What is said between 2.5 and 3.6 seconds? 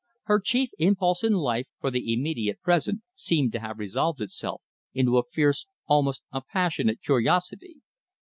present seemed to